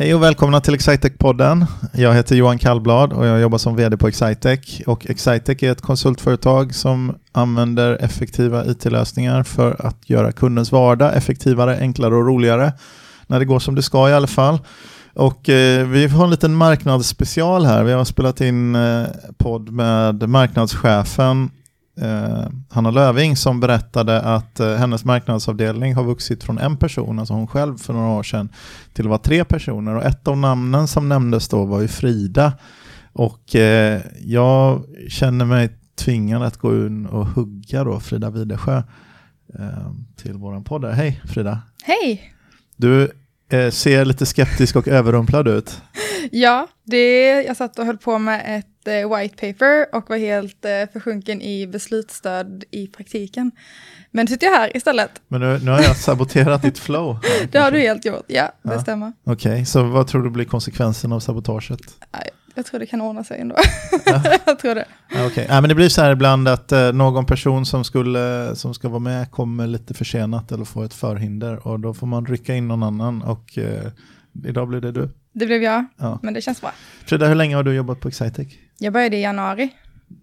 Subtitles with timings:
[0.00, 1.66] Hej och välkomna till Excitec-podden.
[1.92, 4.80] Jag heter Johan Kallblad och jag jobbar som vd på Excitec.
[4.86, 11.78] Och Excitec är ett konsultföretag som använder effektiva it-lösningar för att göra kundens vardag effektivare,
[11.80, 12.72] enklare och roligare.
[13.26, 14.58] När det går som det ska i alla fall.
[15.14, 17.84] Och eh, vi har en liten marknadsspecial här.
[17.84, 19.04] Vi har spelat in eh,
[19.38, 21.50] podd med marknadschefen
[22.02, 27.34] eh, Hanna Löving som berättade att eh, hennes marknadsavdelning har vuxit från en person, alltså
[27.34, 28.48] hon själv för några år sedan,
[28.92, 29.94] till att vara tre personer.
[29.94, 32.52] Och ett av namnen som nämndes då var ju Frida.
[33.12, 38.82] Och eh, jag känner mig tvingad att gå in och hugga då Frida Widesjö
[39.58, 40.84] eh, till våran podd.
[40.84, 41.62] Hej Frida!
[41.84, 42.34] Hej!
[42.76, 43.10] Du
[43.50, 45.82] eh, ser lite skeptisk och överrumplad ut.
[46.32, 50.64] Ja, det, jag satt och höll på med ett eh, white paper och var helt
[50.64, 53.50] eh, försjunken i beslutsstöd i praktiken.
[54.10, 55.10] Men nu sitter jag här istället.
[55.28, 57.14] Men nu, nu har jag saboterat ditt flow.
[57.22, 58.80] här, Det har du helt gjort, ja, det Ja.
[58.80, 59.12] stämmer.
[59.24, 61.80] Okej, så vad tror du blir konsekvensen av sabotaget?
[62.54, 63.56] Jag tror det kan ordna sig ändå.
[64.06, 64.22] Ja.
[64.46, 64.84] jag tror det.
[65.14, 68.56] Ja, Okej, ja, men det blir så här ibland att eh, någon person som, skulle,
[68.56, 72.26] som ska vara med kommer lite försenat eller får ett förhinder och då får man
[72.26, 73.90] rycka in någon annan och eh,
[74.44, 75.10] idag blir det du.
[75.38, 76.18] Det blev jag, Ja.
[76.22, 76.72] men det känns bra.
[77.06, 78.48] Frida, hur länge har du jobbat på Excitec?
[78.78, 79.70] Jag började i januari.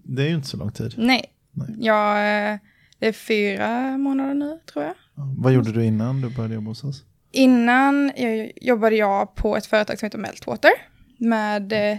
[0.03, 0.93] Det är ju inte så lång tid.
[0.97, 1.67] Nej, Nej.
[1.79, 2.17] jag,
[2.51, 2.57] eh,
[2.99, 4.93] det är fyra månader nu tror jag.
[5.15, 7.03] Ja, Vad gjorde du innan du började jobba hos oss?
[7.31, 10.71] Innan jag, jobbade jag på ett företag som heter Meltwater
[11.17, 11.97] med eh,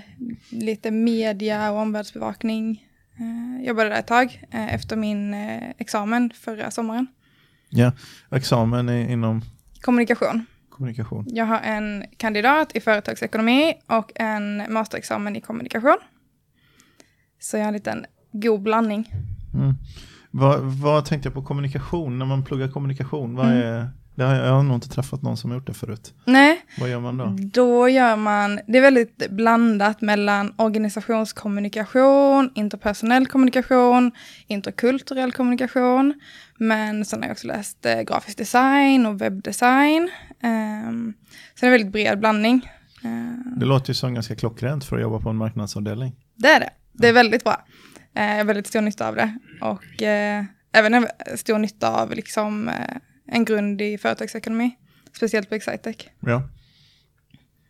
[0.51, 2.84] lite media och omvärldsbevakning.
[3.19, 7.06] Eh, jobbade där ett tag eh, efter min eh, examen förra sommaren.
[7.69, 7.92] Ja,
[8.30, 9.42] examen inom
[9.80, 10.47] Kommunikation.
[10.77, 11.24] Kommunikation.
[11.28, 15.96] Jag har en kandidat i företagsekonomi och en masterexamen i kommunikation.
[17.38, 19.12] Så jag har en liten god blandning.
[19.55, 19.74] Mm.
[20.30, 22.18] Vad, vad tänkte jag på kommunikation?
[22.18, 23.58] När man pluggar kommunikation, vad Mm.
[23.58, 23.89] är,
[24.24, 26.14] har jag, har nog inte träffat någon som har gjort det förut.
[26.24, 27.36] Nej, Vad gör man då?
[27.38, 34.12] Då gör man, det är väldigt blandat mellan organisationskommunikation, interpersonell kommunikation,
[34.46, 36.14] interkulturell kommunikation.
[36.58, 40.10] Men sen har jag också läst eh, grafisk design och webbdesign.
[40.42, 41.14] Um,
[41.54, 42.70] så det är en väldigt bred blandning.
[43.04, 46.12] Ehm, Det låter ju som ganska klockrent för att jobba på en marknadsavdelning.
[46.36, 46.70] det är det.
[46.92, 47.64] Det är väldigt bra.
[48.14, 49.38] Eh, jag har väldigt stor nytta av det.
[49.60, 51.06] Och eh, även en
[51.36, 52.74] stor nytta av liksom, eh,
[53.27, 54.70] en grund i företagsekonomi.
[55.17, 55.97] Speciellt på Excitec.
[56.20, 56.42] Ja.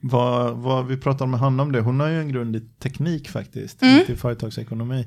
[0.00, 3.28] Vad, vad vi pratade med Hanna om det, hon har ju en grund i teknik
[3.28, 3.98] faktiskt, Mm.
[4.00, 5.06] inte i företagsekonomi.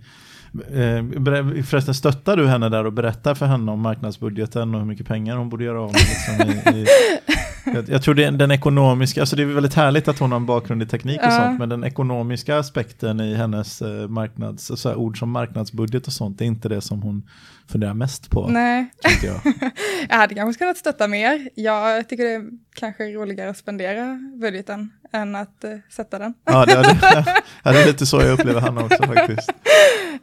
[0.53, 5.07] Eh, Förresten, stöttar du henne där och berättar för henne om marknadsbudgeten och hur mycket
[5.07, 6.01] pengar hon borde göra av med?
[6.01, 6.85] Liksom i, i,
[7.65, 10.39] jag, jag tror det är den ekonomiska, alltså det är väldigt härligt att hon har
[10.39, 11.31] en bakgrund i teknik och Ja.
[11.37, 16.13] sånt, men den ekonomiska aspekten i hennes eh, marknads, så här, ord som marknadsbudget och
[16.13, 17.29] sånt, det är inte det som hon
[17.67, 18.91] funderar mest på, Nej,
[19.23, 19.41] jag.
[20.09, 21.49] Jag hade kanske kunnat stötta mer.
[21.55, 22.43] Jag tycker det är
[22.75, 26.33] kanske roligare att spendera budgeten än att eh, sätta den.
[26.45, 26.97] Ja, det, det,
[27.63, 29.51] ja, det är lite så jag upplever Hanna också faktiskt.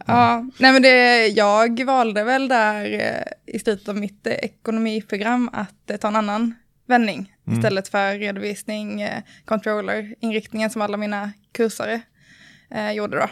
[0.06, 5.50] Ja, nej men det, jag valde väl där eh, i slutet av mitt eh, ekonomiprogram
[5.52, 6.54] att eh, ta en annan
[6.86, 7.58] vändning Mm.
[7.58, 12.00] istället för redovisning, eh, controller, inriktningen som alla mina kursare
[12.70, 13.28] eh, gjorde då.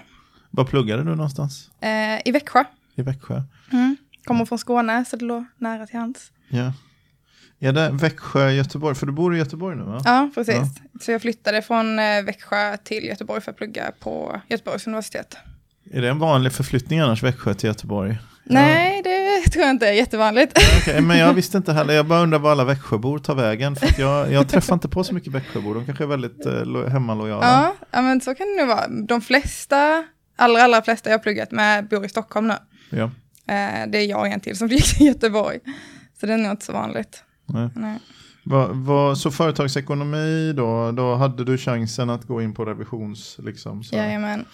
[0.51, 1.71] Var pluggade du någonstans?
[1.81, 2.65] Eh, I Växjö.
[2.95, 3.43] I Växjö?
[3.73, 3.97] Mm.
[4.25, 6.33] Kommer från Skåne så det låg nära till hands.
[6.49, 6.73] Ja.
[7.61, 8.95] Är det Växjö, Göteborg?
[8.95, 10.01] För du bor i Göteborg nu va?
[10.05, 10.57] Ja, precis.
[11.01, 15.37] Så jag flyttade från eh, Växjö till Göteborg för att plugga på Göteborgs universitet.
[15.91, 18.19] Är det en vanlig förflyttning annars, Växjö till Göteborg?
[18.45, 20.59] Nej, det tror jag inte är jättevanligt.
[20.81, 23.77] Okej, men jag visste inte heller, jag bara undrar var alla Växjöbor tar vägen.
[23.77, 26.65] För att jag, jag träffar inte på så mycket Växjöbor, de kanske är väldigt eh,
[26.65, 27.73] lo- hemmalojala.
[27.91, 28.89] Ja, men så kan det nog vara.
[28.89, 30.05] De flesta,
[30.37, 32.55] allra, allra flesta jag har pluggat med bor i Stockholm nu.
[32.91, 33.05] Ja.
[33.55, 35.59] Eh, det är jag och en till som flyttar till Göteborg.
[36.21, 37.23] Så det är nog inte så vanligt.
[37.47, 37.69] Nej.
[37.77, 37.99] Nej.
[38.47, 43.85] Va, va, så företagsekonomi då, då hade du chansen att gå in på revisions, liksom,
[43.85, 44.45] så, Jajamän.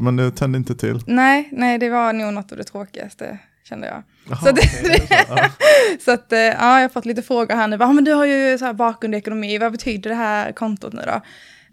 [0.00, 1.00] Men det tände inte till.
[1.06, 4.02] Nej, nej, det var nog något av det tråkigaste, kände jag.
[4.28, 5.14] Jaha, Så är det så?
[5.28, 5.50] Ja.
[6.04, 7.78] Så att, eh, ja, jag har fått lite frågor här nu.
[7.78, 10.52] Bara, "Ah, men du har ju så här bakgrund i ekonomi, vad betyder det här
[10.52, 11.20] kontot nu då?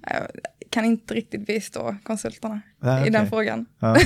[0.07, 0.27] Jag
[0.69, 3.29] kan inte riktigt bistå konsulterna Nej, i den okej.
[3.29, 3.65] frågan.
[3.79, 3.97] Ja.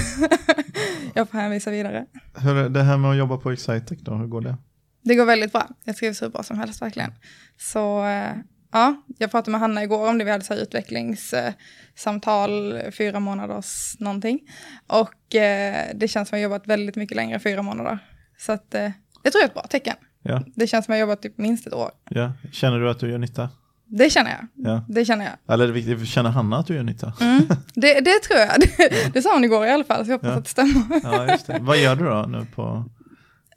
[1.13, 2.05] Jag får hänvisa vidare.
[2.37, 4.57] Hur, det här med att jobba på Excitec då, hur går det?
[5.03, 5.67] Det går väldigt bra.
[5.83, 7.11] Jag trivs hur bra som helst verkligen.
[7.57, 8.31] Så eh,
[8.73, 10.23] ja, jag pratade med Hanna igår om det.
[10.23, 14.39] Vi hade så här utvecklingssamtal, fyra månaders någonting.
[14.87, 17.99] Och eh, det känns som att jag jobbat väldigt mycket längre än fyra månader.
[18.37, 18.91] Så att eh,
[19.23, 19.95] det tror jag är ett bra tecken.
[20.23, 21.91] Ja, Det känns som att jag jobbat typ minst ett år.
[22.09, 22.31] ja.
[22.51, 23.49] Känner du att du gör nytta?
[23.85, 24.47] Det känner jag.
[24.71, 24.85] Ja.
[24.89, 25.53] Det känner jag.
[25.53, 27.13] Eller det känner Hanna att du gör nytta?
[27.21, 27.41] Mm.
[27.75, 28.49] Det, det tror jag.
[28.59, 30.35] Det, det sa hon igår i alla fall, så jag hoppas Ja.
[30.37, 30.99] att det stämmer.
[31.03, 31.57] Ja, just det.
[31.61, 32.85] Vad gör du då nu på, på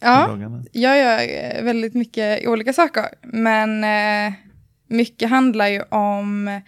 [0.00, 0.64] Ja, dagarna?
[0.72, 1.18] jag gör
[1.58, 3.04] eh, väldigt mycket olika saker.
[3.22, 4.32] Men eh,
[4.88, 6.60] mycket handlar ju om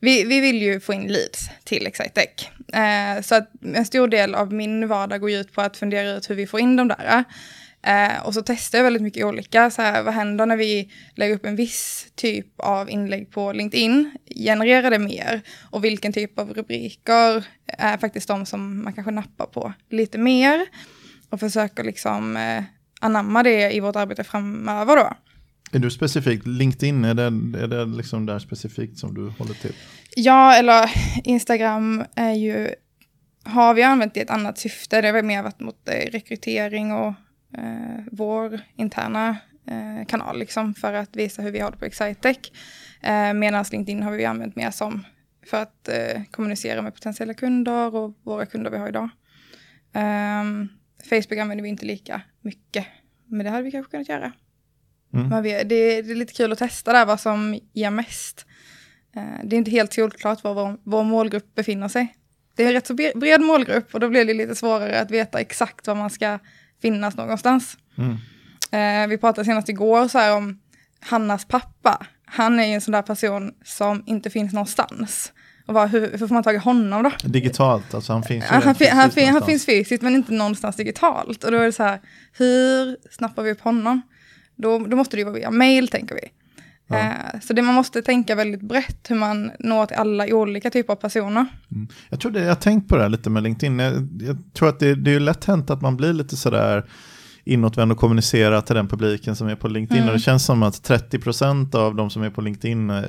[0.00, 2.48] vi, vi vill ju få in leads till Excitec.
[2.72, 6.30] Eh, så att en stor del av min vardag går ut på att fundera ut
[6.30, 7.24] hur vi får in de där.
[7.86, 11.34] Eh, och så testar jag väldigt mycket olika, så här, vad händer när vi lägger
[11.34, 14.10] upp en viss typ av inlägg på LinkedIn?
[14.36, 15.42] Genererar det mer?
[15.70, 20.66] Och vilken typ av rubriker är faktiskt de som man kanske nappar på lite mer?
[21.30, 22.64] Och försöker liksom eh,
[23.00, 25.12] anamma det i vårt arbete framöver då.
[25.74, 27.22] Är du specifikt LinkedIn, är det,
[27.62, 29.72] är det liksom där specifikt som du håller till?
[30.16, 30.90] Ja, eller
[31.24, 32.68] Instagram är ju,
[33.44, 35.00] har vi använt i ett annat syfte.
[35.00, 37.14] Det har mer varit mot eh, rekrytering och
[37.58, 39.36] eh, vår interna
[39.66, 42.38] eh, kanal liksom för att visa hur vi har det på Excitec.
[43.02, 45.04] Eh, Medan LinkedIn har vi använt mer som
[45.46, 49.08] för att eh, kommunicera med potentiella kunder och våra kunder vi har idag.
[49.92, 50.44] Eh,
[51.08, 52.86] Facebook använder vi inte lika mycket,
[53.26, 54.32] men det hade vi kanske kunnat göra.
[55.14, 55.42] Mm.
[55.42, 55.64] Vi, det,
[56.02, 58.46] det, är lite kul att testa där vad som ger mest.
[59.16, 62.14] Uh, det är inte helt solklart var vår, vår målgrupp befinner sig.
[62.56, 65.40] Det är en rätt så bred målgrupp och då blir det lite svårare att veta
[65.40, 66.38] exakt var man ska
[66.82, 67.76] finnas någonstans.
[67.98, 68.16] Mm.
[68.70, 70.60] Eh, vi pratade senast igår så här om
[71.00, 72.06] Hannas pappa.
[72.26, 75.32] Han är ju en sån där person som inte finns någonstans.
[75.66, 77.10] Och bara, hur, hur får man tag i honom då?
[77.28, 80.76] Digitalt, alltså han finns ju han, han, han, fin, han finns fysiskt men inte någonstans
[80.76, 81.44] digitalt.
[81.44, 82.00] Och då är det så här,
[82.32, 84.02] hur snappar vi upp honom?
[84.56, 86.28] Då, då måste det ju vara via mail tänker vi.
[86.86, 86.98] Ja.
[86.98, 90.92] Eh, så det man måste tänka väldigt brett hur man når till alla olika typer
[90.92, 91.46] av personer.
[91.70, 91.88] Mm.
[92.08, 93.78] Jag tror det, jag har tänkt på det här lite med LinkedIn.
[93.78, 96.84] Jag, jag tror att det, det är lätt hänt att man blir lite sådär
[97.44, 100.02] inåtvänd och kommunicera till den publiken som är på LinkedIn.
[100.02, 100.08] Mm.
[100.08, 103.02] Och det känns som att 30% av de som är på LinkedIn eh,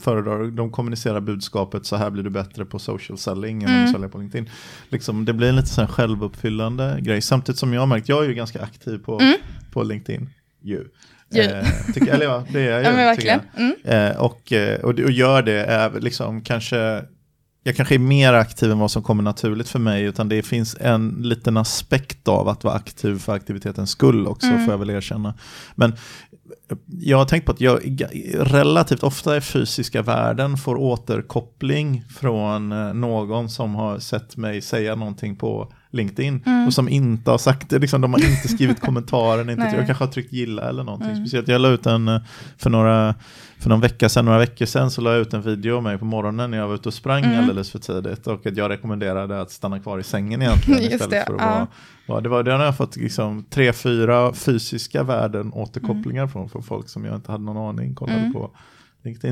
[0.00, 3.92] föredrar, de kommunicerar budskapet så här blir du bättre på social selling än mm.
[3.92, 4.50] säljer på LinkedIn.
[4.88, 7.20] Liksom, det blir en lite så självuppfyllande grej.
[7.20, 9.36] Samtidigt som jag har märkt, jag är ju ganska aktiv på, mm.
[9.72, 10.30] på LinkedIn.
[10.66, 10.88] Ju.
[11.34, 13.40] Eh, tycker, eller ja, det är jag ja, men verkligen.
[13.56, 13.74] Mm.
[13.84, 17.04] Eh, och, eh, och, och gör det, är liksom kanske
[17.62, 20.76] jag kanske är mer aktiv än vad som kommer naturligt för mig, utan det finns
[20.80, 24.64] en liten aspekt av att vara aktiv för aktivitetens skull också, mm.
[24.64, 25.34] får jag väl erkänna.
[25.74, 25.96] Men
[27.00, 28.02] jag har tänkt på att jag
[28.34, 34.94] relativt ofta i fysiska världen får återkoppling från eh, någon som har sett mig säga
[34.94, 36.66] någonting på LinkedIn mm.
[36.66, 37.78] och som inte har sagt det.
[37.78, 41.10] Liksom, de har inte skrivit kommentaren, inte, jag kanske har tryckt gilla eller någonting.
[41.10, 41.26] Mm.
[41.26, 42.20] Speciellt jag la ut en eh,
[42.58, 43.14] för några
[43.58, 45.98] för någon vecka sedan, några veckor sedan så la jag ut en video av mig
[45.98, 47.38] på morgonen när jag var ute och sprang mm.
[47.38, 51.24] alldeles för tidigt och att jag rekommenderade att stanna kvar i sängen egentligen istället det,
[51.26, 51.46] för att ja.
[51.46, 51.66] vara,
[52.06, 56.32] vara, det var det har jag fått liksom tre, fyra fysiska värden återkopplingar mm.
[56.32, 58.32] från, från folk som jag inte hade någon aning kollade mm.
[58.32, 58.50] på.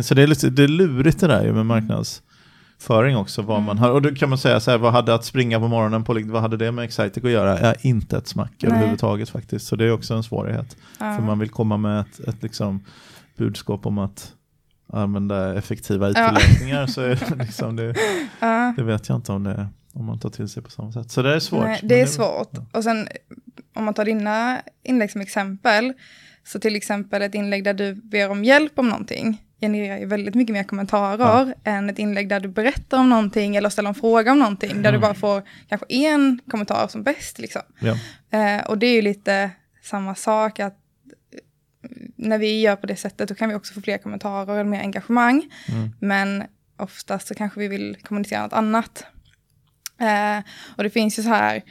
[0.03, 1.67] Så det är, lite, det är lurigt det där med
[2.75, 3.43] marknadsföring också.
[3.43, 3.79] Vad man mm.
[3.79, 6.21] har, och då kan man säga så här, vad hade att springa på morgonen på
[6.27, 7.61] vad hade det med Excitec att göra?
[7.61, 8.73] Ja, inte ett smack Nej.
[8.73, 9.67] överhuvudtaget faktiskt.
[9.67, 10.77] Så det är också en svårighet.
[11.01, 11.17] Ja.
[11.17, 12.85] För man vill komma med ett, ett liksom
[13.37, 14.33] budskap om att
[14.93, 16.87] använda effektiva IT-lösningar ja.
[16.87, 17.95] så det, liksom det,
[18.77, 21.11] det vet jag inte om, det, om man tar till sig på samma sätt.
[21.11, 21.65] Så det är svårt.
[21.65, 22.51] Nej, det är svårt.
[22.51, 22.67] Ja.
[22.73, 23.09] Och sen
[23.75, 25.93] om man tar dina inlägg som exempel,
[26.45, 30.35] så till exempel ett inlägg där du ber om hjälp om någonting genererar ju väldigt
[30.35, 31.71] mycket mer kommentarer ja.
[31.73, 34.83] än ett inlägg där du berättar om någonting eller ställer en fråga om någonting, mm.
[34.83, 35.09] där du mm.
[35.09, 37.39] bara får kanske en kommentar som bäst.
[37.39, 37.63] Liksom.
[37.79, 37.99] Ja.
[38.39, 39.51] Eh, och det är ju lite
[39.83, 40.79] samma sak, att
[42.17, 44.81] när vi gör på det sättet då kan vi också få fler kommentarer eller mer
[44.81, 45.43] engagemang.
[45.69, 45.91] Mm.
[46.01, 46.45] Men
[46.77, 49.05] oftast så kanske vi vill kommunicera något annat.
[50.01, 50.39] Eh,
[50.77, 51.63] och det finns ju så här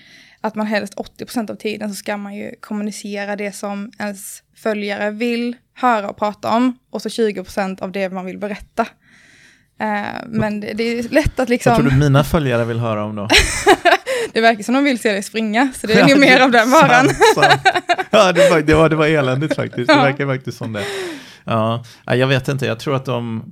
[0.42, 5.12] att man helst 80% av tiden så ska man ju kommunicera det som ens följare
[5.12, 8.82] vill höra och prata om och så 20% av det man vill berätta.
[9.82, 11.72] Uh, men det, det, är lätt att liksom...
[11.72, 13.28] Vad tror du mina följare vill höra om då?
[14.34, 16.72] det verkar som de vill se dig springa, så det är nog mer av den
[16.72, 17.10] varan.
[18.10, 19.88] ja, det var, det, var, det var eländigt faktiskt.
[19.88, 20.84] Det verkar faktiskt som det.
[21.46, 23.44] Ja, jag vet inte, jag tror att de...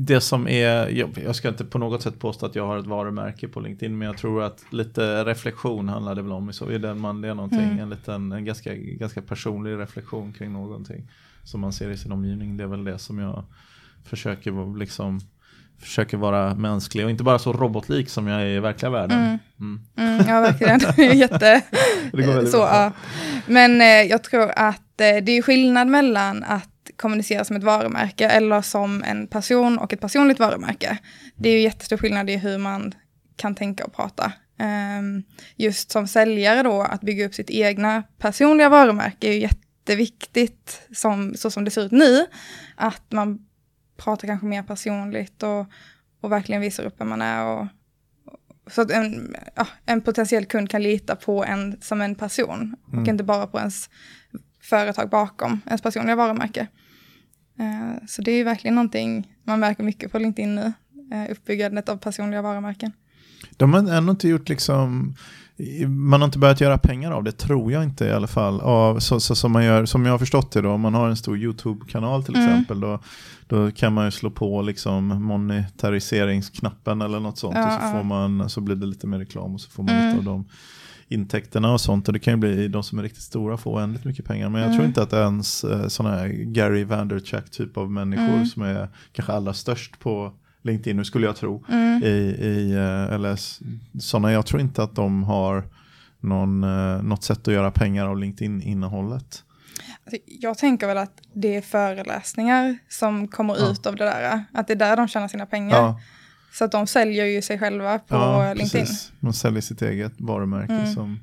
[0.00, 0.88] Det som är,
[1.24, 4.06] jag ska inte på något sätt påstå att jag har ett varumärke på LinkedIn, men
[4.06, 6.52] jag tror att lite reflektion handlar det väl om.
[6.52, 7.78] Så är den man, det är någonting, mm.
[7.78, 11.10] en, liten, en ganska, ganska personlig reflektion kring någonting
[11.44, 12.56] som man ser i sin omgivning.
[12.56, 13.44] Det är väl det som jag
[14.04, 15.20] försöker liksom
[15.78, 19.18] försöker vara mänsklig och inte bara så robotlik som jag är i verkliga världen.
[19.18, 19.38] Mm.
[19.60, 19.80] Mm.
[19.96, 20.80] Mm, ja, verkligen.
[21.18, 21.62] Jätte...
[22.50, 22.92] så, ja.
[23.46, 28.28] Men eh, jag tror att eh, det är skillnad mellan att kommunicera som ett varumärke
[28.28, 30.98] eller som en person och ett personligt varumärke.
[31.34, 32.94] Det är ju jättestor skillnad i hur man
[33.36, 34.32] kan tänka och prata.
[34.98, 35.22] Um,
[35.56, 41.34] just som säljare då, att bygga upp sitt egna personliga varumärke är ju jätteviktigt, som,
[41.34, 42.26] så som det ser ut nu.
[42.76, 43.46] Att man
[43.96, 45.66] pratar kanske mer personligt och,
[46.20, 47.44] och verkligen visar upp vem man är.
[47.44, 47.66] Och,
[48.70, 53.02] så att en, ja, en potentiell kund kan lita på en som en person mm.
[53.02, 53.90] och inte bara på ens
[54.68, 56.66] företag bakom ens personliga varumärke.
[57.58, 60.72] Eh, så det är verkligen någonting man märker mycket på LinkedIn nu.
[61.12, 62.92] Eh, uppbyggandet av personliga varumärken.
[63.56, 65.14] De har ändå inte gjort liksom,
[65.86, 68.60] man har inte börjat göra pengar av det, tror jag inte i alla fall.
[68.60, 71.08] Av, så, så, som, man gör, som jag har förstått det då, om man har
[71.08, 72.48] en stor YouTube-kanal till mm.
[72.48, 73.00] exempel, då,
[73.46, 77.56] då kan man ju slå på liksom monetariseringsknappen eller något sånt.
[77.56, 79.94] Ja, och så, får man, så blir det lite mer reklam och så får man
[79.94, 80.06] mm.
[80.06, 80.44] lite av de
[81.08, 82.08] intäkterna och sånt.
[82.08, 84.48] Och det kan ju bli de som är riktigt stora få oändligt mycket pengar.
[84.48, 84.76] Men jag mm.
[84.76, 88.46] tror inte att ens eh, sådana här Gary Vanderchuck typ av människor mm.
[88.46, 91.64] som är kanske allra störst på LinkedIn nu skulle jag tro.
[91.68, 92.02] Mm.
[92.02, 93.38] I, i, eh, eller
[94.00, 95.64] sådana, jag tror inte att de har
[96.20, 99.44] någon, eh, något sätt att göra pengar av LinkedIn-innehållet.
[100.04, 103.70] Alltså, jag tänker väl att det är föreläsningar som kommer ja.
[103.70, 104.44] ut av det där.
[104.52, 105.76] Att det är där de tjänar sina pengar.
[105.76, 106.00] Ja.
[106.52, 108.86] Så att de säljer ju sig själva på ja, LinkedIn.
[108.86, 109.12] Precis.
[109.20, 110.94] De säljer sitt eget varumärke mm.
[110.94, 111.20] som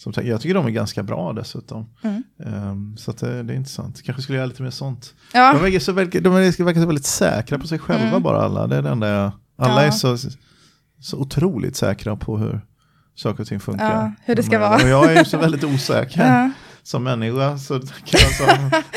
[0.00, 1.86] som, jag tycker de är ganska bra dessutom.
[2.02, 2.22] Mm.
[2.36, 4.02] Um, så det, det, är intressant.
[4.02, 5.14] Kanske skulle göra lite mer sånt.
[5.32, 5.52] Ja.
[5.52, 8.22] De, verkar så, de verkar så väldigt säkra på sig själva mm.
[8.22, 8.66] bara alla.
[8.66, 9.86] Det är enda jag, alla ja.
[9.86, 10.16] är så,
[11.00, 12.60] så otroligt säkra på hur
[13.14, 14.02] saker och ting funkar.
[14.02, 14.74] Ja, hur det ska vara.
[14.74, 16.52] Och jag är ju så väldigt osäker.
[16.82, 18.44] Som människa så kan jag så,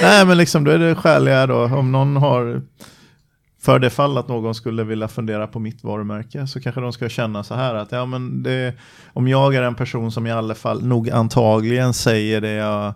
[0.01, 2.61] nej men liksom då är det skäliga då, om någon har
[3.63, 7.09] för det fall att någon skulle vilja fundera på mitt varumärke så kanske de ska
[7.09, 8.73] känna så här att ja, men det,
[9.13, 12.93] om jag är en person som i alla fall nog antagligen säger det jag,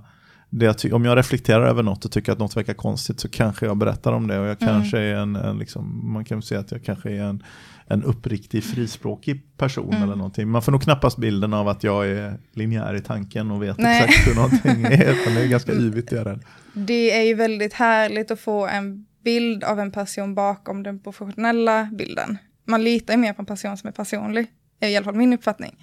[0.50, 3.66] det jag om jag reflekterar över något och tycker att något verkar konstigt så kanske
[3.66, 4.74] jag berättar om det och jag mm.
[4.74, 7.44] kanske är en, en liksom, man kan säga att jag kanske är en,
[7.88, 10.04] en uppriktig frispråkig person mm.
[10.04, 10.48] eller någonting.
[10.48, 14.04] Man får nog knappast bilden av att jag är linjär i tanken och vet Nej.
[14.04, 16.10] exakt hur någonting är, det är ganska yvigt.
[16.10, 16.40] Det,
[16.74, 21.90] det är ju väldigt härligt att få en bild av en person bakom den professionella
[21.92, 22.38] bilden.
[22.66, 24.48] Man litar ju mer på en person som är personlig,
[24.80, 25.76] är i alla fall min uppfattning.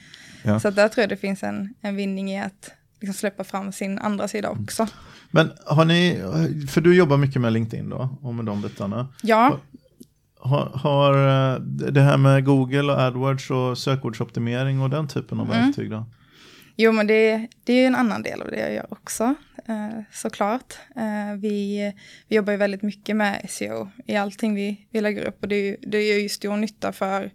[0.44, 0.60] Ja.
[0.60, 2.70] Så där tror jag det finns en, en vinning i att
[3.00, 4.62] liksom släppa fram sin andra sida mm.
[4.62, 4.86] också.
[5.30, 6.20] Men har ni,
[6.70, 9.08] för du jobbar mycket med LinkedIn då, och med de bitarna.
[9.22, 9.58] Ja.
[10.38, 11.12] Har, har
[11.90, 15.60] det här med Google och AdWords och sökordsoptimering och den typen av mm.
[15.66, 16.06] verktyg då?
[16.76, 19.34] Jo, men det, det är en annan del av det jag gör också,
[19.66, 20.74] eh, såklart.
[20.96, 21.92] Eh, vi,
[22.28, 25.76] vi jobbar ju väldigt mycket med SEO i allting vi, vi lägger upp och det,
[25.82, 27.30] det gör ju stor nytta för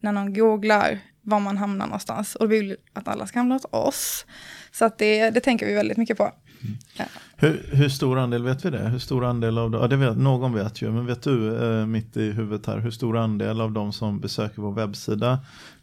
[0.00, 3.66] när någon googlar var man hamnar någonstans och vi vill att alla ska hamna hos
[3.70, 4.26] oss.
[4.72, 6.32] Så att det, det tänker vi väldigt mycket på.
[6.62, 6.76] Mm.
[6.96, 7.04] Ja.
[7.36, 8.88] Hur, hur, stor andel vet vi det?
[8.88, 12.16] Hur stor andel av, ja, det vet, någon vet ju, men vet du eh, mitt
[12.16, 15.38] i huvudet här, hur stor andel av de som besöker vår webbsida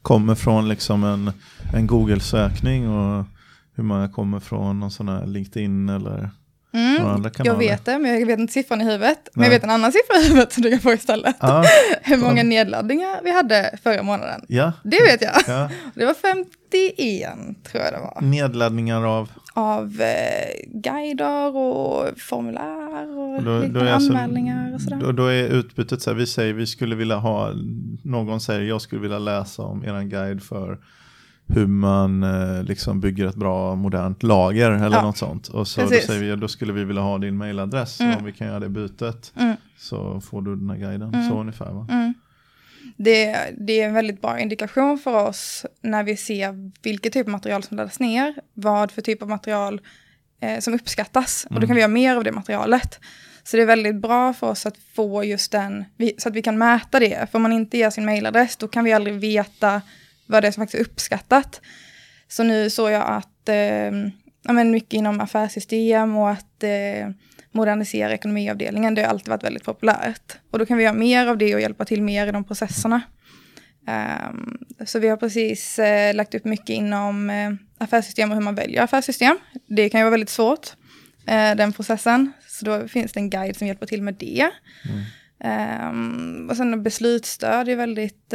[0.08, 1.32] kommer från liksom en,
[1.74, 3.26] en Google-sökning och
[3.76, 6.30] hur många kommer från någon sån här LinkedIn eller
[6.74, 9.30] Mm, jag vet det, men jag vet inte siffran i huvudet.
[9.34, 11.36] Men jag vet en annan siffra i huvudet som du kan få istället.
[11.40, 11.66] Ja.
[12.02, 14.46] Hur många nedladdningar vi hade förra månaden.
[14.48, 14.72] Ja.
[14.84, 15.36] Det vet jag.
[15.48, 15.70] Ja.
[15.96, 17.30] Det var 51
[17.72, 18.22] tror jag det var.
[18.22, 19.30] Nedladdningar av?
[19.58, 24.98] Av eh, guider och formulär och, och då, då anmälningar och sådär.
[24.98, 27.54] Då, då, är utbytet så här, vi säger vi skulle vilja ha,
[28.02, 30.80] någon säger jag skulle vilja läsa om er guide för
[31.48, 35.02] hur man eh, liksom bygger ett bra modernt lager eller ja.
[35.02, 35.48] något sånt.
[35.48, 38.18] Och så då säger vi, då skulle vi vilja ha din mailadress, mm.
[38.18, 39.56] om vi kan göra det bytet mm.
[39.78, 41.14] så får du den här guiden.
[41.14, 41.30] Mm.
[41.30, 41.88] Så ungefär va?
[41.90, 42.14] Mm.
[42.98, 47.32] Det, det, är en väldigt bra indikation för oss när vi ser vilket typ av
[47.32, 49.82] material som laddas ner, vad för typ av material
[50.42, 51.48] eh, som uppskattas.
[51.50, 53.00] Och då kan vi göra mer av det materialet.
[53.44, 55.86] Så det är väldigt bra för oss att få just den,
[56.18, 57.32] så att vi kan mäta det.
[57.32, 59.82] För om man inte ger sin mailadress, då kan vi aldrig veta
[60.26, 61.62] vad det är som faktiskt är uppskattat.
[62.28, 63.92] Så nu såg jag att, eh,
[64.44, 67.10] ja, men mycket inom affärssystem och att eh,
[67.58, 70.38] modernisera ekonomiavdelningen, det har alltid varit väldigt populärt.
[70.52, 73.02] Och då kan vi göra mer av det och hjälpa till mer i de processerna.
[73.88, 78.56] Um, så vi har precis uh, lagt upp mycket inom uh, affärssystem och hur man
[78.56, 79.38] väljer affärssystem.
[79.68, 80.68] Det kan ju vara väldigt svårt,
[81.22, 82.32] uh, den processen.
[82.48, 84.50] Så då finns det en guide som hjälper till med det.
[84.90, 85.90] Mm.
[85.90, 88.34] Um, och sen beslutsstöd är väldigt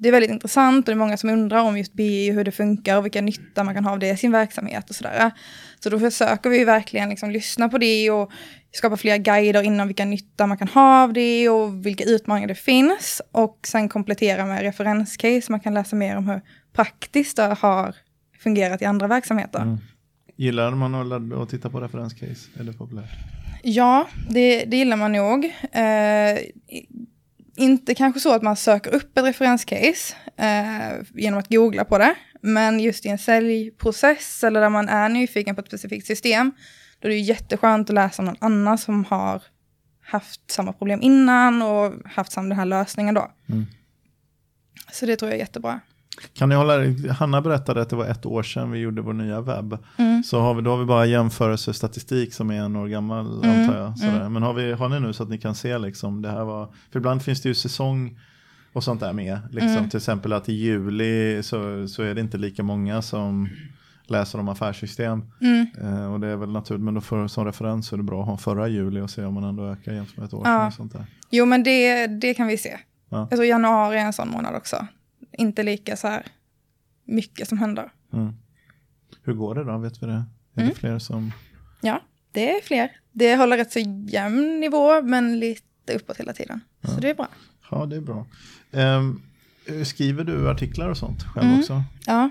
[0.00, 2.44] det är väldigt intressant och det är många som undrar om just BI och hur
[2.44, 5.30] det funkar och vilka nytta man kan ha av det i sin verksamhet och sådär.
[5.82, 8.32] Så då försöker vi verkligen liksom lyssna på det och
[8.72, 12.54] skapa fler guider inom vilka nytta man kan ha av det och vilka utmaningar det
[12.54, 13.22] finns.
[13.32, 16.40] Och sen komplettera med referenscase, man kan läsa mer om hur
[16.72, 17.94] praktiskt det har
[18.38, 19.58] fungerat i andra verksamheter.
[19.62, 19.78] Mm.
[20.36, 22.48] Gillar man att titta på referenscase?
[22.60, 23.10] Är det populärt?
[23.62, 25.44] Ja, det, det gillar man nog.
[25.72, 26.38] Eh,
[27.60, 32.14] inte kanske så att man söker upp ett referenscase eh, genom att googla på det,
[32.40, 36.52] men just i en säljprocess eller där man är nyfiken på ett specifikt system,
[36.98, 39.42] då är det jätteskönt att läsa om någon annan som har
[40.02, 43.30] haft samma problem innan och haft samma den här lösningen då.
[43.48, 43.66] Mm.
[44.92, 45.80] Så det tror jag är jättebra.
[46.32, 46.74] Kan ni hålla,
[47.12, 49.78] Hanna berättade att det var ett år sedan vi gjorde vår nya webb.
[49.96, 50.22] Mm.
[50.22, 53.78] Så har vi, då har vi bara jämförelsestatistik som är en år gammal Mm, antar
[53.80, 53.98] jag.
[53.98, 54.16] Sådär.
[54.20, 54.32] mm.
[54.32, 56.68] Men har, vi, har ni nu så att ni kan se liksom det här var,
[56.92, 58.18] för ibland finns det ju säsong
[58.72, 59.38] och sånt där med.
[59.50, 59.88] Liksom, Mm.
[59.90, 63.48] Till exempel att i juli så, så är det inte lika många som
[64.06, 65.22] läser om affärssystem.
[65.40, 65.66] Mm.
[65.82, 68.20] Eh, och det är väl naturligt, men då för, som referens så är det bra
[68.22, 70.70] att ha förra juli och se om man ändå ökar jämfört med ett år Ja.
[70.70, 70.90] sedan.
[71.30, 72.76] Jo, men det, det kan vi se.
[73.08, 73.18] Ja.
[73.30, 74.86] Jag tror januari är en sån månad också.
[75.32, 76.26] Inte lika så här
[77.04, 77.92] mycket som händer.
[78.12, 78.32] Mm.
[79.22, 80.12] Hur går det då, vet vi det?
[80.12, 80.24] Är
[80.62, 80.68] Mm.
[80.68, 81.32] det fler som...
[81.80, 82.00] Ja,
[82.32, 82.90] det är fler.
[83.12, 86.60] Det håller rätt så jämn nivå, men lite uppåt hela tiden.
[86.84, 87.00] Så Ja.
[87.00, 87.28] det är bra.
[87.70, 88.26] Ja, det är bra.
[88.72, 89.22] Ehm,
[89.84, 91.60] skriver du artiklar och sånt själv Mm.
[91.60, 91.82] också?
[92.06, 92.30] Ja,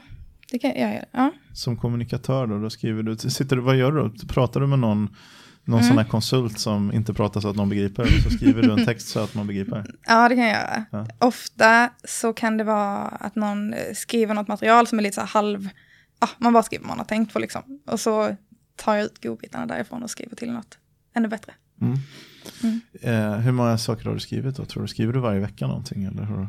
[0.52, 1.06] det kan jag göra.
[1.12, 1.32] Ja.
[1.54, 4.28] Som kommunikatör då, då skriver du, sitter du, vad gör du?
[4.28, 5.16] Pratar du med någon,
[5.70, 5.88] någon Mm.
[5.88, 8.06] sån här konsult som inte pratar så att någon begriper?
[8.24, 9.86] Så skriver du en text så att man begriper?
[10.08, 10.86] ja, det kan jag göra.
[10.92, 11.08] Ja.
[11.20, 15.28] Ofta så kan det vara att någon skriver något material som är lite så här
[15.28, 15.70] halv...
[16.20, 17.62] Ja, man bara skriver vad man har tänkt på liksom.
[17.88, 18.36] Och så
[18.76, 20.78] tar jag ut godbitarna därifrån och skriver till något
[21.16, 21.54] ännu bättre.
[21.82, 21.98] Mm.
[22.64, 22.82] Mm.
[23.02, 24.66] Eh, hur många saker har du skrivit då?
[24.66, 24.88] Tror du?
[24.88, 26.04] Skriver du varje vecka någonting?
[26.04, 26.48] Eller hur?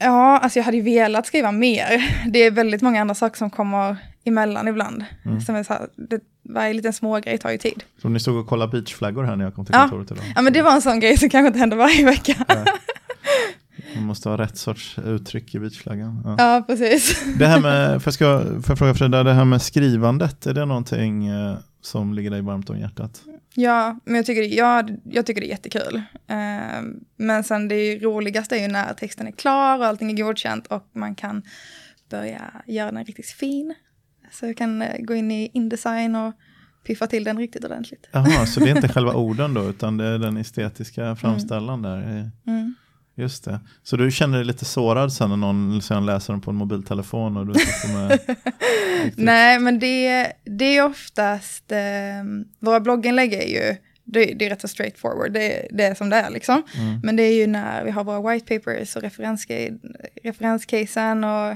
[0.00, 2.14] Ja, alltså jag hade ju velat skriva mer.
[2.30, 5.04] Det är väldigt många andra saker som kommer emellan ibland.
[5.24, 5.40] Mm.
[5.40, 7.82] Som är så här, det, varje liten smågrej tar ju tid.
[8.02, 9.80] Så ni stod och kollade beachflaggor här när jag kom till Ja.
[9.80, 10.24] kontoret idag?
[10.36, 12.34] Ja, men det var en sån grej som kanske inte händer varje vecka.
[13.94, 16.22] Man måste ha rätt sorts uttryck i beachflaggan.
[16.24, 16.34] Ja.
[16.38, 17.24] Ja, precis.
[17.38, 20.54] Det här med, för jag, ska, för jag fråga Frida, det här med skrivandet, är
[20.54, 23.20] det någonting eh, som ligger dig varmt om hjärtat?
[23.54, 26.02] Ja, men jag tycker, ja, jag tycker det är jättekul.
[26.26, 26.82] Eh,
[27.16, 30.88] men sen det roligaste är ju när texten är klar och allting är godkänt och
[30.92, 31.42] man kan
[32.10, 33.74] börja göra den riktigt fin.
[34.30, 36.34] Så jag kan eh, gå in i Indesign och
[36.84, 38.08] piffa till den riktigt ordentligt.
[38.12, 42.30] Jaha, så det är inte själva orden då, utan det är den estetiska framställan där.
[42.46, 42.74] Mm.
[43.20, 43.60] Just det.
[43.82, 47.36] Så du känner dig lite sårad sen när någon sen läser den på en mobiltelefon
[47.36, 47.52] och du
[47.94, 48.20] med...
[49.16, 51.78] Nej, men det, det är oftast, eh,
[52.58, 56.16] våra blogginlägg är ju, det, det är rätt så straightforward, det, det är som det
[56.16, 56.62] är liksom.
[56.76, 57.00] Mm.
[57.02, 59.02] Men det är ju när vi har våra white papers och
[60.22, 61.50] referenscasen och,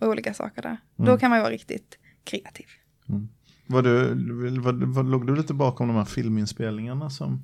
[0.00, 0.76] och olika saker där.
[0.96, 1.18] Då Mm.
[1.18, 2.66] kan man ju vara riktigt kreativ.
[3.66, 3.98] Var du,
[4.60, 7.42] var, var, låg du lite bakom de här filminspelningarna som,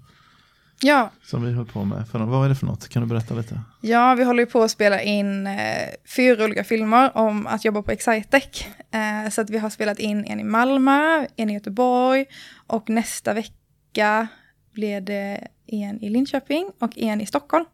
[0.84, 2.08] Ja, som vi höll på med?
[2.08, 2.88] För, vad är det för något?
[2.88, 3.60] Kan du berätta lite?
[3.80, 7.82] ja vi håller ju på att spela in eh, fyra olika filmer om att jobba
[7.82, 8.66] på Excitec.
[8.90, 12.24] Eh, så att vi har spelat in en i Malmö, en i Göteborg
[12.66, 14.28] och nästa vecka
[14.72, 17.64] blir det en i Linköping och en i Stockholm.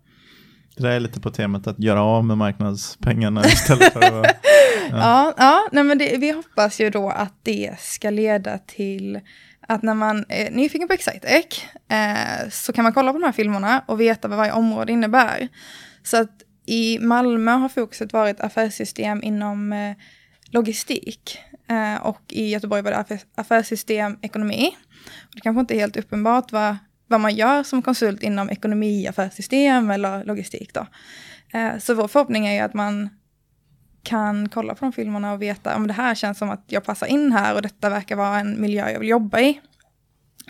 [0.76, 4.30] Det där är lite på temat att göra av med marknadspengarna istället för att vara...
[4.90, 9.20] Ja, ja nej men det, vi hoppas ju då att det ska leda till
[9.68, 13.33] att när man är nyfiken på Excitec eh, så kan man kolla på de här
[13.33, 15.48] filmerna och veta vad varje område innebär.
[16.02, 19.96] Så att i Malmö har fokuset varit affärssystem inom eh,
[20.50, 24.76] logistik eh, och i Göteborg var det affärssystem ekonomi.
[25.35, 26.76] Det kanske inte är helt uppenbart vad,
[27.07, 30.87] vad man gör som konsult inom ekonomi, affärssystem eller logistik då.
[31.59, 33.11] Eh, så vår förhoppning är ju att man
[34.02, 37.06] kan kolla på de filmerna och veta om det här känns som att jag passar
[37.06, 39.61] in här och detta verkar vara en miljö jag vill jobba i.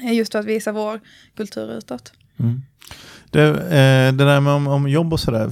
[0.03, 1.01] Eh, Just för att visa vår
[1.37, 2.13] kultur utåt.
[2.41, 2.63] Mm.
[3.31, 5.51] Det, eh, det där med om, om jobb och sådär.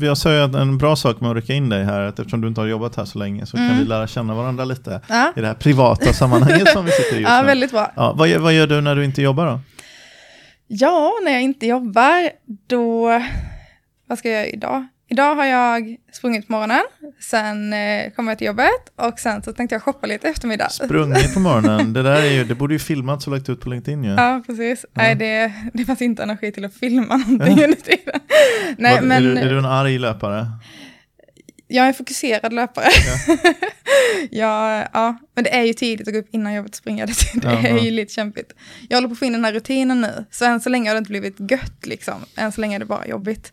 [0.00, 2.40] Jag sa ju att en bra sak med att rycka in dig här, att eftersom
[2.40, 3.78] du inte har jobbat här så länge så kan Mm.
[3.78, 7.20] vi lära känna varandra lite Ja, i det här privata sammanhanget som vi sitter i
[7.20, 7.46] just ja nu.
[7.46, 7.92] väldigt bra.
[7.96, 9.60] Ja, vad, gör- vad gör du när du inte jobbar då?
[10.66, 12.30] Ja, när jag inte jobbar,
[12.66, 13.06] då...
[14.08, 14.86] Vad ska jag göra idag?
[15.08, 16.82] Idag har jag sprungit på morgonen,
[17.20, 20.68] sen eh, kommer jag till jobbet och sen så tänkte jag shoppa lite eftermiddag.
[20.68, 23.68] Sprungit på morgonen, det där är ju, det borde ju filmats och lagt ut på
[23.70, 24.10] LinkedIn ju.
[24.10, 24.84] Ja, precis.
[24.92, 25.02] Ja.
[25.02, 28.20] Nej, det, det fanns inte energi till att filma någonting under tiden.
[28.78, 29.26] Nej, Vad- men...
[29.26, 30.46] är, du, är du en arg löpare?
[31.68, 32.86] Jag är en fokuserad löpare.
[34.30, 34.84] Ja.
[34.92, 37.06] ja, men det är ju tidigt att gå upp innan jobbet och springa.
[37.06, 38.52] Det, det är ju lite kämpigt.
[38.88, 40.24] Jag håller på att få in den här rutinen nu.
[40.30, 42.14] Så än så länge har det inte blivit gött liksom.
[42.36, 43.52] Än så länge är det bara jobbigt.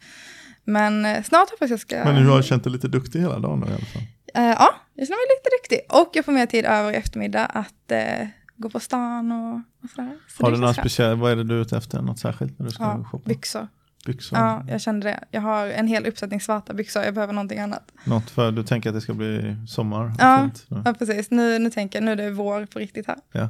[0.63, 1.95] Men eh, snart hoppas jag ska...
[2.04, 4.02] Men du har känt dig lite duktig hela dagen då i alla fall.
[4.36, 5.80] Eh, ja, jag känner mig lite duktig.
[6.02, 9.89] Och jag får mer tid över i eftermiddag att eh, gå på stan och, och
[9.89, 10.12] sådär.
[10.28, 12.02] Så Har du några speciella, vad är det du är ute efter?
[12.02, 13.30] Något särskilt när du ska Ja, shoppa?
[13.30, 13.67] byxor.
[14.06, 14.39] Byxor?
[14.39, 15.19] Ja, jag kände det.
[15.32, 17.04] Jag har en hel uppsättning svarta byxor.
[17.04, 17.91] Jag behöver någonting annat.
[18.04, 20.12] Något för du tänker att det ska bli sommar?
[20.19, 20.49] Ja.
[20.86, 21.32] Ja, precis.
[21.32, 23.17] Nu, nu tänker jag, nu är det vår på riktigt här.
[23.32, 23.49] Ja.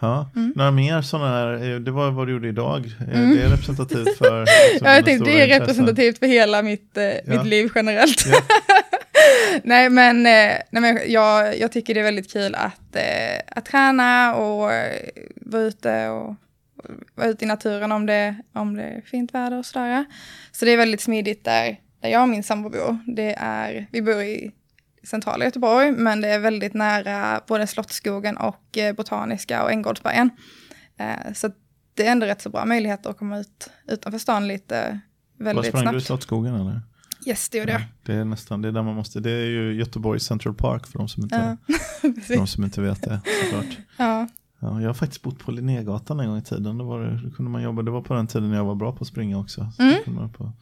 [0.00, 0.30] Ja.
[0.36, 0.52] Mm.
[0.56, 2.86] Några mer sådana här, eh, det var vad du gjorde idag.
[3.00, 3.36] Eh, Mm.
[3.36, 4.40] Det är representativt för...
[4.72, 5.60] liksom, Ja, jag tänkte det är intressen.
[5.60, 7.20] representativt för hela mitt, eh, Ja.
[7.26, 8.26] mitt liv generellt.
[8.26, 8.40] Ja.
[9.64, 14.34] nej, men, nej, men jag, jag tycker det är väldigt kul att, eh, att träna
[14.34, 14.70] och
[15.36, 16.34] vara ute och
[16.76, 20.04] och vara ute i naturen om det, om det är fint väder och sådär.
[20.52, 24.02] Så det är väldigt smidigt där, där jag och min sambo bor, det är, vi
[24.02, 24.50] bor i
[25.06, 30.30] centrala Göteborg, men det är väldigt nära både Slottsskogen och eh, Botaniska och Änggårdsbergen.
[30.98, 31.50] Eh, så
[31.94, 35.00] det är ändå rätt så bra möjligheter att komma ut utanför stan lite
[35.38, 35.94] väldigt Vad sprang snabbt.
[35.94, 36.80] du i Slottsskogen eller?
[37.26, 37.80] Yes, det gjorde jag.
[37.80, 40.86] Ja, det är nästan, det är där man måste, det är ju Göteborg Central Park
[40.86, 41.74] för de som inte, Ja,
[42.26, 43.78] för de som inte vet det såklart.
[43.96, 44.26] Ja,
[44.60, 46.78] Ja, jag har faktiskt bott på Linnégatan en gång i tiden.
[46.78, 48.92] Då, var det, då kunde man jobba, det var på den tiden jag var bra
[48.92, 49.70] på att springa också.
[49.76, 49.94] Så Mm.
[50.04, 50.52] kunde man på,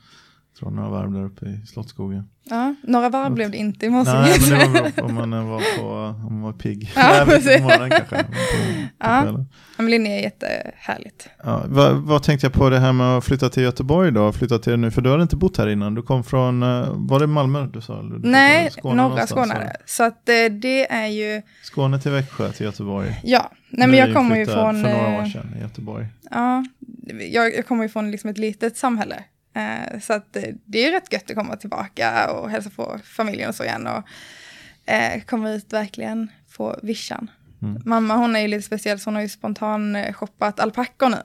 [0.58, 2.28] tror några varv där uppe i Slottsskogen.
[2.44, 4.12] ja, några varv blev det inte i morse.
[4.12, 5.88] Nej, men det var bra om man eh, var, på,
[6.26, 6.92] om man var pigg.
[6.96, 8.16] Ja, Nej, på morgonen kanske.
[8.24, 8.32] På,
[8.98, 9.44] Ja.
[9.76, 11.28] men Linné är jättehärligt.
[11.44, 14.32] Ja, vad, vad tänkte jag på det här med att flytta till Göteborg då?
[14.32, 15.94] Flytta till nu, för du hade inte bott här innan.
[15.94, 18.02] Du kom från, eh, var det Malmö du sa?
[18.02, 19.72] Du Nej, från norra Skåne.
[19.86, 23.20] Så att eh, det är ju, Skåne till Växjö till Göteborg.
[23.24, 26.06] ja, nej men jag kommer ju från, För några år sedan i Göteborg.
[26.30, 26.64] ja,
[27.32, 29.24] jag, jag kommer ju från liksom ett litet samhälle.
[29.54, 33.54] Eh, så att det är rätt gött att komma tillbaka och hälsa på familjen och
[33.54, 34.02] så igen och
[34.92, 37.30] eh, komma ut verkligen på vischan.
[37.62, 37.82] Mm.
[37.84, 41.22] Mamma hon är ju lite speciell så hon har ju spontan eh, shoppat alpackor nu.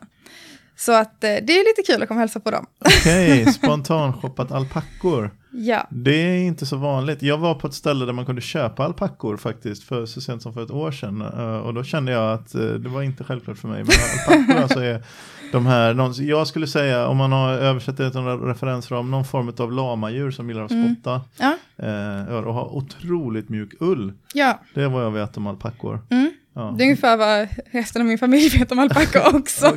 [0.76, 2.66] Så att det är lite kul att komma och hälsa på dem.
[2.80, 5.32] Okej, spontanshoppat alpackor.
[5.60, 7.22] Ja, Det är inte så vanligt.
[7.22, 10.54] Jag var på ett ställe där man kunde köpa alpackor faktiskt för så sent som
[10.54, 11.22] för ett år sedan.
[11.22, 13.84] Eh, Och då kände jag att eh, det var inte självklart för mig.
[13.84, 13.96] Men
[14.36, 15.04] alpackor alltså är
[15.52, 19.54] de här, jag skulle säga om man har översatt det till en referensram, någon form
[19.60, 20.96] av lamadjur som gillar att Mm.
[20.96, 21.22] spotta.
[21.38, 24.13] ja, Eh, och har otroligt mjuk ull.
[24.34, 24.60] ja.
[24.74, 26.00] Det är vad jag vet om alpackor.
[26.10, 26.32] Mm.
[26.58, 26.74] Ja.
[26.78, 29.74] Det är ungefär vad resten av min familj vet om alpackor också.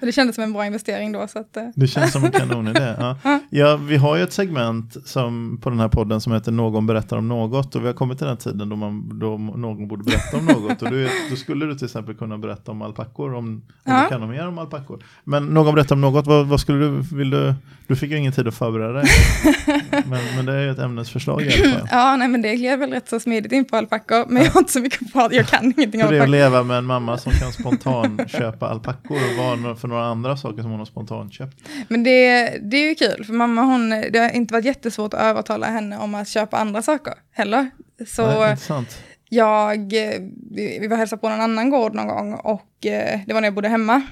[0.00, 1.26] Men det kändes som en bra investering då.
[1.28, 2.94] Så att, eh, Det känns som en kanonidé.
[2.98, 3.16] Ja.
[3.50, 3.76] Ja.
[3.76, 7.28] Vi har ju ett segment som, på den här podden som heter Någon berättar om
[7.28, 10.44] något och vi har kommit till den tiden då, man, då någon borde berätta om
[10.46, 14.02] något och du, då skulle du till exempel kunna berätta om alpackor om, om Ja.
[14.02, 15.02] du kan mer om alpackor.
[15.24, 17.54] Men någon berättar om något, vad, vad skulle du, vill du,
[17.86, 19.04] du fick ju ingen tid att förbereda dig.
[19.90, 21.88] men, men det är ju ett ämnesförslag i alla fall.
[21.90, 24.24] ja, nej men det gled väl rätt så smidigt in på alpackor.
[24.28, 26.78] Men jag har inte så mycket på Jag kan ingenting om det att leva med
[26.78, 30.78] en mamma som kan spontan köpa alpackor och vad för några andra saker som hon
[30.78, 31.56] har spontant köpt.
[31.88, 33.24] Men det, det är ju kul.
[33.24, 36.82] För mamma hon, det har inte varit jättesvårt att övertala henne om att köpa andra
[36.82, 37.70] saker heller.
[38.06, 38.56] Så Nej,
[39.28, 39.92] jag,
[40.80, 43.54] vi var hälsade på någon annan gård någon gång och eh, det var när jag
[43.54, 44.02] bodde hemma.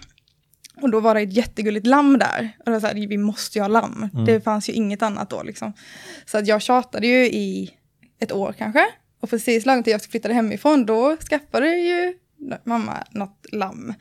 [0.83, 2.51] Och då var det ett jättegulligt lamm där.
[2.67, 4.09] Och då så här, vi måste ju ha lamm.
[4.13, 4.25] Mm.
[4.25, 5.73] Det fanns ju inget annat då liksom.
[6.27, 7.71] Så att jag tjatade ju i
[8.21, 8.85] ett år kanske.
[9.25, 12.15] Och precis lagom till jag flyttade hemifrån, då skaffade ju
[12.65, 13.95] mamma något lamm.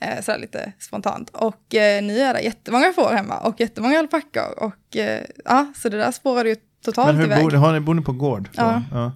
[0.00, 1.30] Eh, sådär lite spontant.
[1.30, 4.58] Och eh, nu är det jättemånga får hemma och jättemånga alpackor.
[4.58, 7.44] Och eh, ja, så det där spårade ju totalt Men hur iväg.
[7.44, 8.48] bor, har ni, bor ni på gård?
[8.52, 8.82] då?
[8.92, 9.12] Ja.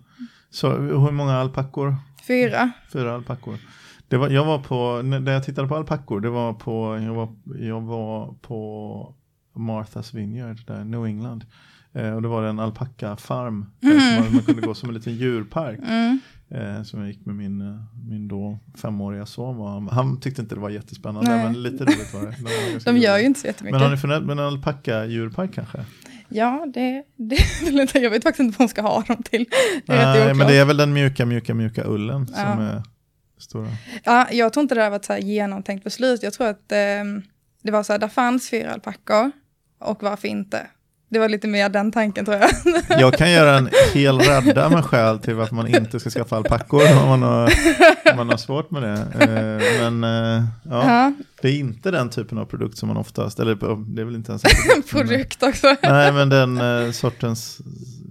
[0.51, 1.97] Så hur många alpackor?
[2.27, 2.71] Fyra.
[2.93, 3.59] Fyra alpackor.
[4.09, 7.29] Det var, jag var på, när jag tittade på alpackor, det var på, jag var,
[7.59, 9.15] jag var på
[9.55, 11.45] Martha's Vineyard, där New England.
[11.95, 15.15] Eh, och det var en alpackafarm, eh, som man, man kunde gå som en liten
[15.15, 15.81] djurpark.
[16.53, 16.77] Mm.
[16.77, 19.67] Eh, som jag gick med min, eh, min då femåriga son.
[19.67, 21.45] Han, han tyckte inte det var jättespännande, Nej.
[21.45, 22.27] men lite roligt var det.
[22.37, 23.73] De, var ganska De gör ju inte så jättemycket.
[23.73, 25.85] Men har ni funderat med en alpacka-djurpark kanske?
[26.29, 29.47] Ja, det, det jag vet faktiskt inte vad hon ska ha dem till.
[29.87, 32.53] Det är Nej, men det är väl den mjuka, mjuka, mjuka ullen Ja.
[32.53, 32.83] som är
[33.39, 33.69] stora.
[34.05, 36.23] Ja, jag tror inte det har varit så här genomtänkt beslut.
[36.23, 37.05] Jag tror att eh,
[37.63, 39.31] det var så här, där fanns fyra alpackor
[39.79, 40.67] och varför inte?
[41.13, 42.51] Det var lite mer den tanken tror jag.
[43.01, 46.83] Jag kan göra en hel radda med skäl till varför man inte ska skaffa alpackor
[47.03, 47.53] om man har,
[48.11, 48.99] om man har svårt med det.
[49.21, 53.41] Eh, Men eh, ja, Ja, det är inte den typen av produkt som man oftast,
[53.41, 53.55] eller
[53.95, 54.93] det är väl inte ens en produkt.
[54.93, 55.77] men- produkt också.
[55.83, 57.61] Nej, men den eh, sortens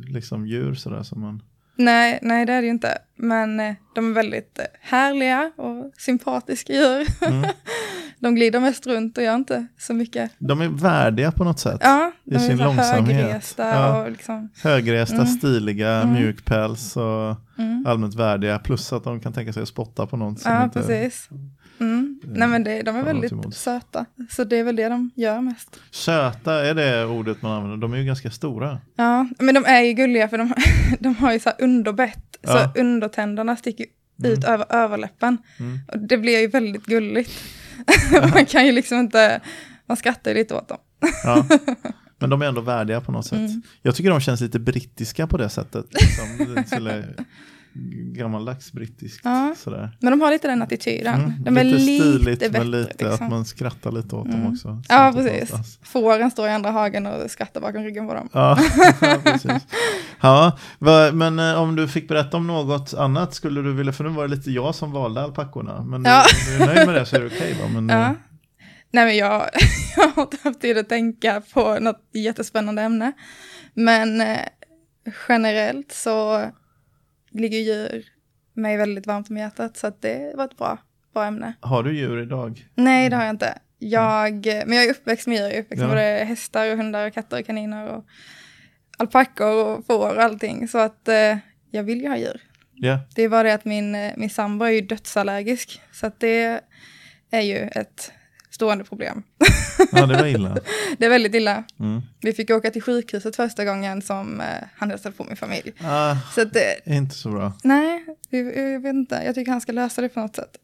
[0.08, 1.42] liksom, djur sådär som man...
[1.76, 2.98] Nej, nej det är det ju inte.
[3.16, 7.08] Men eh, de är väldigt eh, härliga och sympatiska djur.
[7.22, 7.46] Mm.
[8.22, 10.32] De glider mest runt och gör inte så mycket.
[10.38, 11.78] De är värdiga på något sätt.
[11.84, 13.16] Ja, I de är sin långsamhet.
[13.22, 14.02] högresta Ja.
[14.02, 14.50] och liksom.
[14.64, 15.28] Högresta, Mm.
[15.28, 16.14] stiliga, Mm.
[16.14, 17.86] mjuk päls och Mm.
[17.88, 18.60] allmänt värdiga.
[18.60, 20.80] Plus att de kan tänka sig att spotta på någon som Ja, inte...
[20.82, 21.30] precis.
[21.80, 22.20] Mm.
[22.24, 24.06] Nej men det, de är väldigt söta.
[24.30, 25.80] Så det är väl det de gör mest.
[25.92, 27.78] Söta, är det ordet man använder?
[27.78, 28.80] De är ju ganska stora.
[28.96, 30.54] Ja, men de är ju gulliga för de,
[31.00, 32.38] de har ju så här underbett.
[32.42, 32.72] Ja.
[32.74, 33.86] Så undertänderna sticker
[34.24, 35.38] ut över överläppen.
[35.60, 35.80] Mm.
[35.88, 37.32] Och det blir ju väldigt gulligt.
[38.34, 39.42] man kan ju liksom inte,
[39.86, 40.78] man skrattar ju lite åt dem.
[41.24, 41.46] Ja.
[42.20, 43.40] Men de är ändå värdiga på något sätt.
[43.40, 43.62] Mm.
[43.82, 45.86] Jag tycker de känns lite brittiska på det sättet.
[45.94, 46.56] Liksom,
[48.14, 49.22] gammaldags brittiskt.
[49.24, 49.54] Ja.
[49.58, 49.98] Sådär.
[50.00, 51.14] Men de har lite den attityden.
[51.22, 52.60] Mm, De är lite, stiligt, bättre.
[52.60, 53.26] men lite liksom.
[53.26, 54.54] att man skrattar lite åt dem Mm.
[54.54, 54.82] också.
[54.90, 55.50] Ja, precis.
[55.50, 55.80] fattas.
[55.84, 58.30] Fåren står i andra hagen och skrattar bakom ryggen på dem.
[58.34, 58.60] Ja,
[59.24, 59.52] precis.
[60.22, 60.58] Ja,
[61.14, 64.28] men eh, om du fick berätta om något annat skulle du vilja, för nu var
[64.28, 66.24] det lite jag som valde alpackorna, men Ja.
[66.48, 67.68] du, om du är nöjd med det så är det okej va?
[67.82, 68.06] Men, Ja.
[68.06, 68.12] eh,
[68.94, 69.50] Nej men jag,
[69.98, 73.12] jag har inte haft tid att tänka på något jättespännande ämne.
[73.74, 74.38] Men eh,
[75.30, 76.46] generellt så
[77.34, 78.06] ligger djur
[78.54, 79.78] mig väldigt varmt om hjärtat.
[79.78, 80.78] Så att det var ett bra,
[81.14, 81.54] bra ämne.
[81.60, 82.68] Har du djur idag?
[82.76, 83.58] Nej, det har jag inte.
[83.80, 85.44] Jag, men jag är uppväxt med djur.
[85.44, 85.90] Jag är uppväxt med Ja.
[85.90, 88.06] både hästar, och hundar, och katter, och kaniner och
[88.98, 90.68] alpackor och får och allting.
[90.68, 91.38] Så att eh,
[91.72, 92.42] jag vill ju ha djur.
[92.74, 93.00] Ja.
[93.16, 95.82] Det är bara det att min, eh, min sambo är ju dödsallergisk.
[95.92, 96.62] Så att det
[97.32, 98.12] är ju ett
[98.62, 99.24] stående problem.
[99.92, 100.58] ja, det var illa.
[100.98, 101.64] Det är väldigt illa.
[101.80, 102.02] Mm.
[102.22, 104.46] Vi fick åka till sjukhuset första gången som eh,
[104.78, 105.72] han hälsade på min familj.
[105.84, 107.54] Ah, Så det, inte så bra.
[107.64, 109.22] nej, vi- jag vet inte.
[109.26, 110.58] Jag tycker han ska lösa det på något sätt.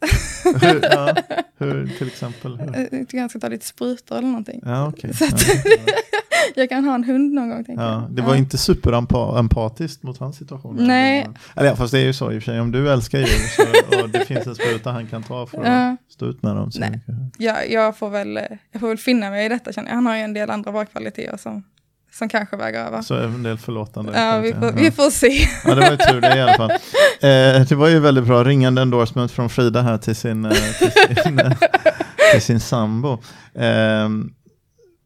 [0.61, 1.15] Hur, ja,
[1.57, 2.57] hur till exempel?
[2.57, 2.77] Hur?
[2.81, 4.61] Jag tycker han ska ta lite sprutor eller någonting.
[4.65, 5.13] Ja, okej.
[5.13, 5.93] Så att- Ja,
[6.55, 7.91] Jag kan ha en hund någon gång tänker ja.
[7.91, 8.11] jag.
[8.15, 8.37] Det var Ja.
[8.37, 10.75] inte superempatiskt mot hans situation.
[10.79, 11.27] Nej.
[11.55, 12.59] Eller fast det är ju så i och för sig.
[12.61, 15.67] Om du älskar djur så, och det finns en spruta han kan ta för att
[15.67, 15.97] Ja.
[16.09, 16.71] stå ut med dem.
[16.71, 17.01] Så Nej.
[17.37, 18.39] Jag, jag, får väl,
[18.71, 19.95] jag får väl finna mig i detta känner jag.
[19.95, 21.63] Han har ju en del andra bra kvaliteter som,
[22.11, 23.01] som kanske väger över.
[23.01, 24.11] Så en del förlåtande.
[24.19, 24.71] Ja, vi får, Ja.
[24.75, 25.47] vi får se.
[25.65, 26.71] Ja, det var ju tur det i alla fall.
[26.71, 30.51] Eh, det var ju väldigt bra ringande endorsement från Frida här till sin, eh,
[31.07, 31.51] till sin, eh,
[32.31, 33.13] till sin sambo.
[33.55, 34.09] Eh,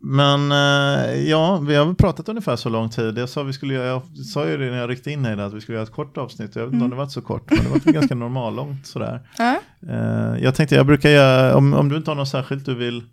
[0.04, 3.18] men eh, ja, vi har väl pratat ungefär så lång tid.
[3.18, 4.02] Jag sa, vi skulle jag
[4.34, 6.56] sa ju det när jag ryckte in här att vi skulle göra ett kort avsnitt.
[6.56, 9.20] Jag vet inte om det var så kort, men det var ganska normallångt sådär.
[9.38, 9.60] Ja.
[9.90, 13.04] Eh, jag tänkte jag brukar göra, om, om du inte har något särskilt du vill,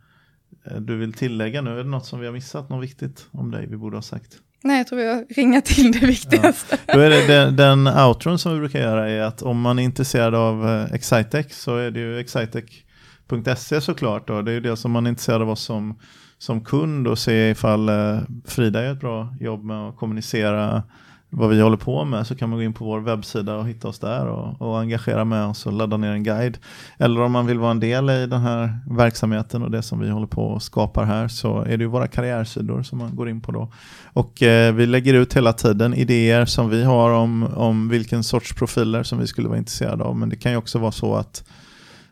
[0.65, 3.51] eh, du vill tillägga nu, är det något som vi har missat, något viktigt om
[3.51, 4.37] dig vi borde ha sagt?
[4.63, 6.79] Nej, jag tror jag ringa till det viktigaste.
[6.87, 9.83] Då är det den, den outron som vi brukar göra är att om man är
[9.83, 14.29] intresserad av Excitec så är det ju excitec.se såklart.
[14.29, 14.43] Då.
[14.43, 15.99] Det är ju det som man är intresserad av oss som,
[16.39, 20.83] som kund och se ifall eh, Frida gör ett bra jobb med att kommunicera
[21.31, 23.89] vad vi håller på med så kan man gå in på vår webbsida och hitta
[23.89, 26.59] oss där och, och engagera med oss och ladda ner en guide.
[26.99, 30.11] Eller om man vill vara en del i den här verksamheten och det som vi
[30.11, 33.41] håller på och skapar här så är det ju våra karriärsidor som man går in
[33.41, 33.73] på då.
[34.05, 38.55] Och eh, vi lägger ut hela tiden idéer som vi har om, om vilken sorts
[38.55, 40.17] profiler som vi skulle vara intresserade av.
[40.17, 41.45] Men det kan ju också vara så att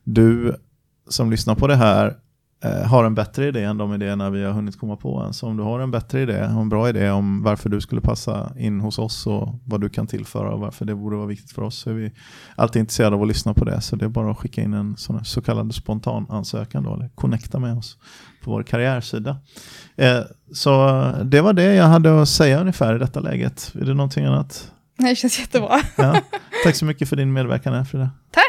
[0.04, 0.56] du
[1.08, 2.14] som lyssnar på det här
[2.87, 5.33] har en bättre idé än de idéerna vi har hunnit komma på än.
[5.33, 8.00] Så om du har en bättre idé och en bra idé om varför du skulle
[8.00, 11.52] passa in hos oss och vad du kan tillföra och varför det borde vara viktigt
[11.52, 12.12] för oss så är vi
[12.57, 13.81] alltid intresserade av att lyssna på det.
[13.81, 17.09] Så det är bara att skicka in en sån så kallad spontan ansökan då, eller
[17.14, 17.96] connecta med oss
[18.44, 19.37] på vår karriärsida.
[19.96, 20.20] Eh,
[20.52, 23.72] så det var det jag hade att säga ungefär i detta läget.
[23.74, 24.72] Är det någonting annat?
[24.98, 25.81] Det känns jättebra.
[25.96, 26.20] Ja.
[26.64, 28.11] Tack så mycket för din medverkan här Frida.
[28.31, 28.45] Tack!